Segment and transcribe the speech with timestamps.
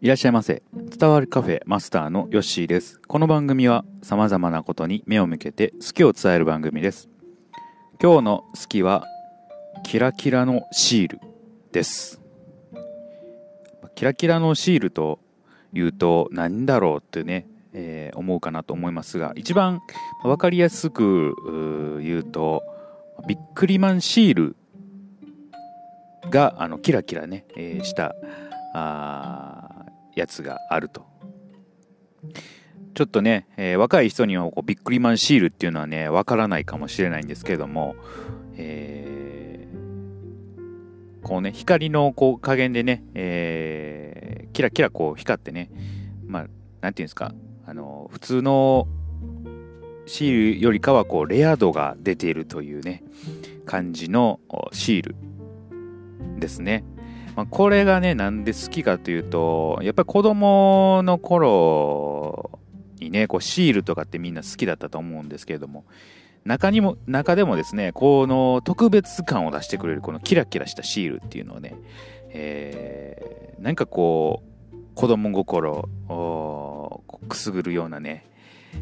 [0.00, 0.62] いらっしゃいませ。
[0.72, 3.00] 伝わるカフェマスターのヨッシーです。
[3.00, 7.08] この番組は様々なことに目を向けて好きを伝える番組です。
[8.00, 9.04] 今日の好きは
[9.82, 11.20] キラキラのシール
[11.72, 12.20] です。
[13.96, 15.18] キラキラのシールと
[15.72, 19.80] いうと何だろうってね、えー思うかなと思いますが、一番
[20.22, 21.34] わかりやすく
[22.04, 22.62] 言うと、
[23.26, 24.56] ビックリマンシール
[26.30, 28.14] があのキラキラね、えーした
[28.74, 29.67] あー
[30.18, 31.06] やつがあると。
[32.94, 37.94] ちょっとね、えー若い人にはこうビックリマンシールっていうのはね、わからないかもしれないんですけども、
[38.56, 39.78] えー
[41.22, 45.70] こうね、光のこう加減でね、えーキラキラこう光ってね、
[46.26, 46.46] まあ、
[46.80, 47.32] なんていうんですか、
[47.66, 48.88] あの、普通の
[50.06, 53.04] シールよりかはこうレア度が出ているというね、
[53.66, 54.40] 感じの
[54.72, 55.16] シール
[56.40, 56.82] ですね。
[57.38, 62.58] まあ、これがね、なんで好きかというと、やっぱり子供の頃
[62.98, 65.84] にね、こうシールとかってみんな好きだったと思うんですけれども、
[66.44, 71.76] 中にも、中でもですね、この特別感を出してくれるこのキラキラしたシールっていうのはね、
[72.30, 74.42] えーなんかこ
[74.72, 78.26] う、子供心をくすぐるようなね、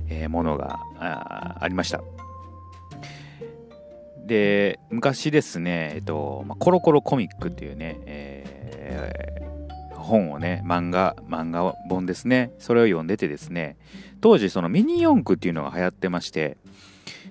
[0.09, 2.01] えーものがあありました。
[4.25, 8.26] で、昔ですね、えっと、まあコロコロコミックっていうね、えー
[9.95, 13.77] 本をね、漫画、漫画本ですね、それを読んでてですね、
[14.21, 16.57] 当時そのミニ四駆っていうのが流行ってまして、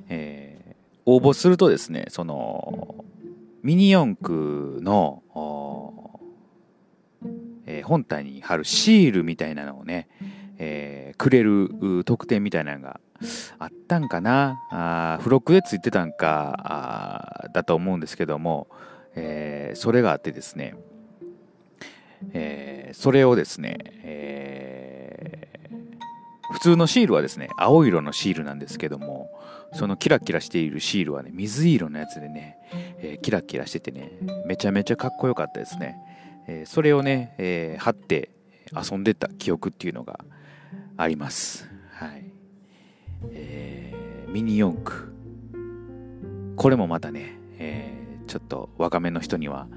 [0.09, 0.65] えー
[1.07, 3.05] 応募するとですね、その、
[3.61, 5.21] ミニ四駆の、
[7.67, 10.07] えー本体に貼るシールみたいなのをね、
[10.57, 12.99] えーくれる特典みたいなのが
[13.59, 14.59] あったんかな。
[14.71, 18.67] あ付録でついてたんかあだと思うんですけども、
[19.15, 20.75] えーそれがあってですね、
[22.33, 25.45] えーそれをですね、えー
[26.51, 29.29] 普通のシールはですね青色のシールなんですけども
[29.73, 32.57] そのキラキラしているシールはね水色のやつでね、
[32.99, 34.11] えーキラキラしててね
[34.45, 35.97] めちゃめちゃかっこよかったですね、
[36.47, 38.29] えそれをね、え貼って
[38.71, 40.19] 遊んでた記憶っていうのが
[40.97, 41.69] あります。
[41.91, 42.23] はい。
[43.31, 45.13] えーミニ四駆。
[46.57, 47.93] これもまたね、え
[48.27, 49.67] ちょっと若めの人には、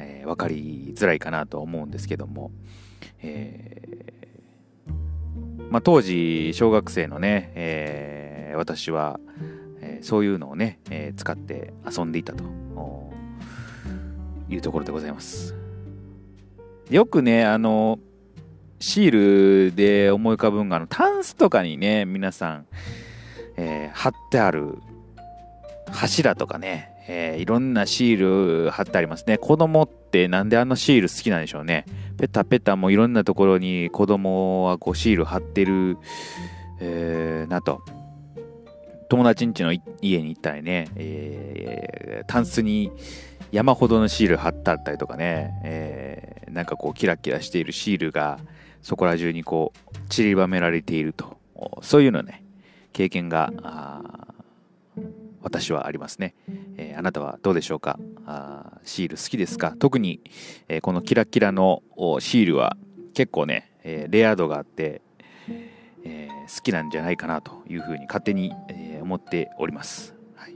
[0.00, 2.50] えー分かりづらいかなと思うんですけども、
[3.22, 4.92] えー
[5.70, 9.20] まあ、当時小学生のね、えー私は、
[9.80, 12.44] えそういうのをね、え使って遊んでいたと。
[14.50, 15.54] いうところでございます。
[16.90, 18.00] よくねあの
[18.80, 22.66] シールで思い浮かぶのがあのタンスとかにね皆さん、
[23.56, 24.78] え貼ってある
[25.90, 29.38] 柱とかね、えーいろんなシール貼ってありますね。
[29.38, 31.86] 子供ってなんであのシール好きなんでしょうね。
[32.18, 35.98] ペタペタもいろんなところに子供はこうシール貼ってる、
[36.80, 37.82] えーなと。
[39.08, 42.92] 友達ん家の家に行ったりね、えータンスに
[43.50, 48.38] 山ほどのシール貼ってあったりとかね、えーなんかこうキラキラしているシールが
[48.82, 51.38] そこら中にこう散りばめられていると。
[51.82, 52.44] そういうのね
[52.92, 53.52] 経験が
[55.42, 56.34] 私はありますね、
[56.82, 57.98] えーあなたはどうでしょうか？
[58.24, 59.74] あシール好きですか？
[59.78, 60.20] 特に、
[60.68, 61.82] えーこのキラキラの
[62.20, 62.78] シールは
[63.12, 65.02] 結構ね、えーレア度があって、
[66.04, 70.54] え好きなんじゃないかなというふうに勝手に、え思っております、はい、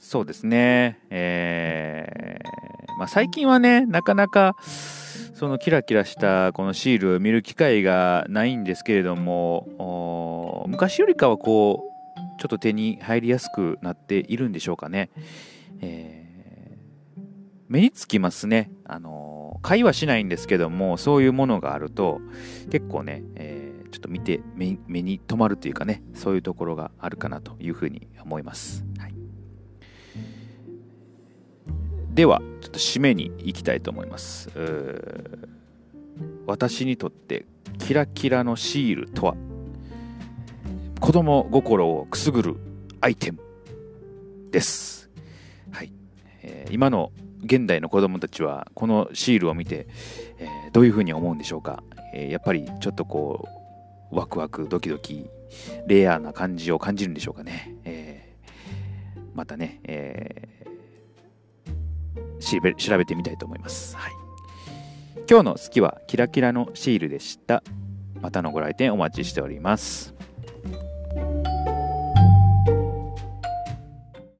[0.00, 2.40] そうですね、え
[2.98, 4.56] まあ、最近はねなかなか
[5.34, 9.68] そのキラキラしたこのシールを見る機会がないんですけれども
[10.68, 11.84] 昔よりかはこ
[12.16, 15.10] うちょっと手に入りやすくなっているんでしょうかね、
[15.80, 16.28] えー
[17.70, 18.70] 目につきますね。
[18.86, 22.18] あの会話しないんですけどもそういうものがあると
[22.70, 29.14] 結構ね、えーちょっと見て目目に留まるというかねそういうところがあるかなというふうに思います、はい、
[32.14, 34.50] ではちょっと締めに行きたいと思います。
[36.46, 37.46] 私にとって
[37.78, 39.36] キラキラのシールとは
[41.00, 42.56] 子供心をくすぐる
[43.00, 43.38] アイテム
[44.50, 45.08] です、
[45.70, 45.92] はい。
[46.42, 47.12] えー今の
[47.44, 49.86] 現代の子供たちはこのシールを見て、
[50.38, 53.48] えーどういうふうに思うんでしょうか、えーやっぱりちょっとこ
[54.10, 55.30] うワクワクドキドキ
[55.86, 64.12] レアな感じを感じるんでしょうかね、えーまたね、えー調べてみたいと思います、はい、
[65.28, 67.62] 今日の好きはキラキラのシールでした。
[68.20, 70.17] またのご来店お待ちしております。